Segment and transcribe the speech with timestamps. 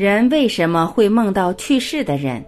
[0.00, 2.42] 人为什么会梦到去世的人？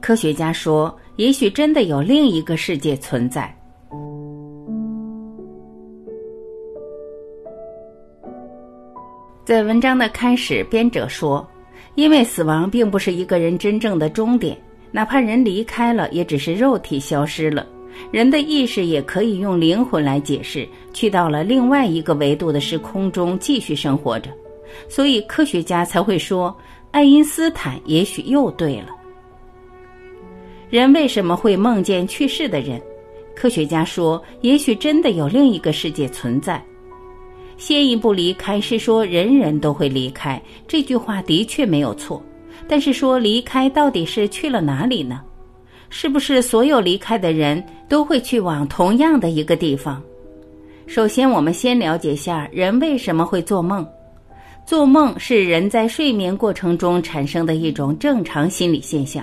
[0.00, 3.56] 科学家说，也许真的有另一个世界存在。
[9.44, 11.48] 在文章的开始，编者说，
[11.94, 14.58] 因为死亡并不是一个人真正的终点，
[14.90, 17.64] 哪怕人离开了，也只是肉体消失了。
[18.10, 24.32] 人的意识也可以用灵魂来解释，去到了另外一个维度的时空中继续生活着，
[24.88, 26.56] 所以科学家才会说，
[26.90, 28.88] 爱因斯坦也许又对了。
[30.70, 32.80] 人为什么会梦见去世的人？
[33.36, 36.62] 科学家说，也许真的有另一个世界存在。
[37.56, 42.22] 先一步离开是说人人都会离开，这句话的确没有错，
[42.68, 45.22] 但是说离开到底是去了哪里呢？
[45.90, 50.02] 是不是所有离开的人都会去往同样的一个地方？
[50.86, 53.86] 首先，我们先了解下人为什么会做梦。
[54.66, 59.22] 做梦是人在睡眠过程中产生的一种正常心理现象。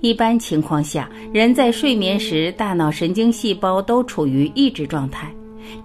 [0.00, 5.32] 一般情况下，人在睡眠时，大脑神经细胞都处于抑制状态。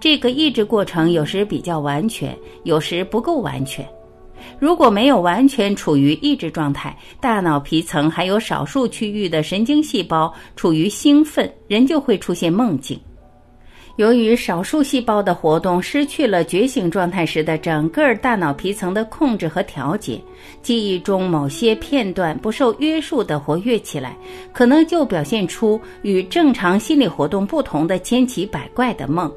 [0.00, 3.86] 这个抑制过程有时比较完全，有时不够完全。
[4.58, 12.98] 如果没有完全处于抑制状态，大脑皮层还有少数区域的神经细胞处于兴奋，人就会出现梦境。
[13.96, 20.20] 由于少数细胞的活动失去了觉醒状态时的整个大脑皮层的控制和调节，
[20.62, 24.16] 记忆中某些片段不受约束的活跃起来，
[24.52, 29.30] 可能就表现出与正常心理活动不同的千奇百怪的梦。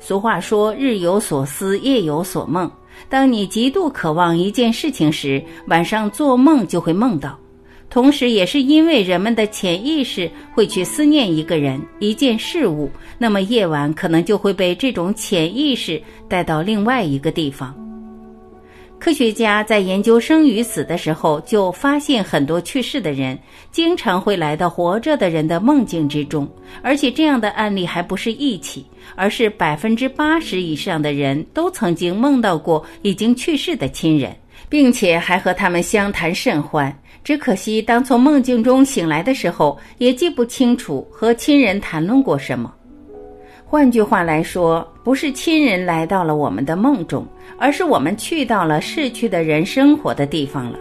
[0.00, 2.70] 俗话说：“日有所思，夜有所梦。”
[3.08, 7.38] 当你极度渴望一件事情时，晚上做梦就会梦到。
[7.90, 17.72] 同时，也是因为人们的潜意识会去思念一个人、一件事物，那么夜晚可能就会被这种潜意识带到另外一个地方。
[18.98, 23.38] 科学家在研究生与死的时候，就发现很多去世的人
[23.70, 26.48] 经常会来到活着的人的梦境之中，
[26.82, 28.84] 而且这样的案例还不是一起，
[29.14, 34.34] 而是百分之八十以上的人都曾经梦到过已经去世的亲人，
[34.70, 36.96] 并且还和他们相谈甚欢。
[37.24, 42.72] 只可惜，当从梦境中醒来的时候，也记不清楚和亲人谈论过什么。
[43.64, 47.26] 换句话来说，不是亲人来到了我们的梦中，
[47.58, 50.78] 而是我们去到了逝去的人生活的地方了。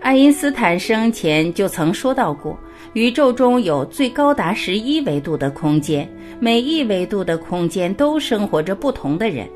[0.00, 2.58] 爱因斯坦生前就曾说到过，
[2.92, 6.08] 宇宙中有最高达十一维度的空间，
[6.40, 9.48] 每一维度的空间都生活着不同的人。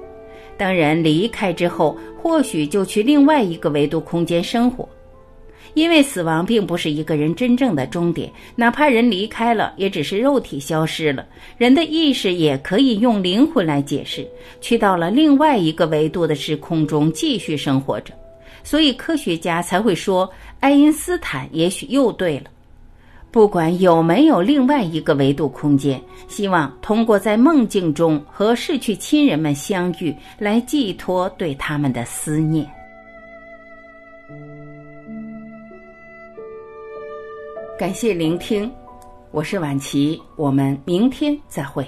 [0.56, 4.88] 当人离开之后，或许就去另外一个维度空间生活。
[5.74, 11.24] 因为死亡并不是一个人真正的终点，哪怕人离开了，也只是肉体消失了。
[11.56, 14.26] 人的意识也可以用灵魂来解释，
[14.60, 18.12] 去到了另外一个维度的时空中继续生活着。
[18.62, 20.30] 所以科学家才会说，
[20.60, 22.44] 爱因斯坦也许又对了。
[23.30, 25.98] 不管有没有另外一个维度空间，
[26.28, 32.70] 希望通过在梦境中和逝去亲人们相遇，来寄托对他们的思念。
[37.82, 38.70] 感谢聆听，
[39.32, 41.84] 我是晚琪，我们明天再会。